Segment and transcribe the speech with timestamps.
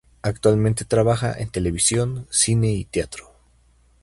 [0.23, 3.35] Actualmente trabaja en televisión, cine y teatro.